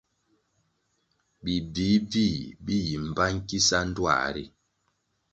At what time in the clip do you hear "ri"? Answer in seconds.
4.35-4.45